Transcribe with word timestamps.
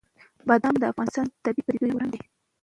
بادام 0.47 0.75
د 0.79 0.83
افغانستان 0.91 1.25
د 1.29 1.33
طبیعي 1.43 1.63
پدیدو 1.65 1.87
یو 1.89 2.01
رنګ 2.01 2.11
دی. 2.13 2.21